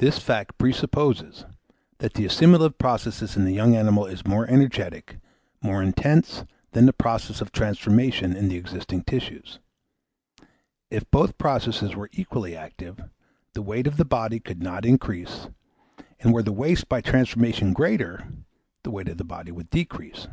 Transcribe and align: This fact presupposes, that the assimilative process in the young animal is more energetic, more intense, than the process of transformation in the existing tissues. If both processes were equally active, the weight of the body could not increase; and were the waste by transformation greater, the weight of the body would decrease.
This 0.00 0.18
fact 0.18 0.58
presupposes, 0.58 1.44
that 1.98 2.14
the 2.14 2.24
assimilative 2.24 2.78
process 2.78 3.36
in 3.36 3.44
the 3.44 3.52
young 3.52 3.76
animal 3.76 4.04
is 4.04 4.26
more 4.26 4.44
energetic, 4.48 5.20
more 5.62 5.84
intense, 5.84 6.44
than 6.72 6.84
the 6.86 6.92
process 6.92 7.40
of 7.40 7.52
transformation 7.52 8.34
in 8.34 8.48
the 8.48 8.56
existing 8.56 9.04
tissues. 9.04 9.60
If 10.90 11.08
both 11.12 11.38
processes 11.38 11.94
were 11.94 12.10
equally 12.10 12.56
active, 12.56 12.98
the 13.52 13.62
weight 13.62 13.86
of 13.86 13.98
the 13.98 14.04
body 14.04 14.40
could 14.40 14.64
not 14.64 14.84
increase; 14.84 15.46
and 16.18 16.34
were 16.34 16.42
the 16.42 16.50
waste 16.50 16.88
by 16.88 17.00
transformation 17.00 17.72
greater, 17.72 18.26
the 18.82 18.90
weight 18.90 19.08
of 19.08 19.16
the 19.16 19.22
body 19.22 19.52
would 19.52 19.70
decrease. 19.70 20.26